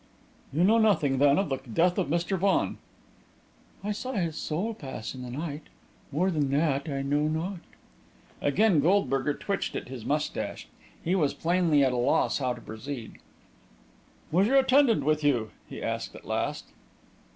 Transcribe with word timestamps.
"You 0.51 0.63
know 0.63 0.79
nothing, 0.79 1.19
then, 1.19 1.37
of 1.37 1.49
the 1.49 1.57
death 1.57 1.99
of 1.99 2.07
Mr. 2.07 2.35
Vaughan?" 2.35 2.79
"I 3.83 3.91
saw 3.91 4.13
his 4.13 4.35
soul 4.35 4.73
pass 4.73 5.13
in 5.13 5.21
the 5.21 5.29
night. 5.29 5.61
More 6.11 6.31
than 6.31 6.49
that 6.49 6.89
I 6.89 7.03
know 7.03 7.27
not." 7.27 7.59
Again 8.41 8.79
Goldberger 8.79 9.35
twitched 9.35 9.75
at 9.75 9.89
his 9.89 10.03
moustache. 10.03 10.67
He 11.05 11.13
was 11.13 11.35
plainly 11.35 11.83
at 11.83 11.93
a 11.93 11.97
loss 11.97 12.39
how 12.39 12.55
to 12.55 12.61
proceed. 12.61 13.19
"Was 14.31 14.47
your 14.47 14.57
attendant 14.57 15.03
with 15.03 15.23
you?" 15.23 15.51
he 15.69 15.83
asked, 15.83 16.15
at 16.15 16.25
last. 16.25 16.65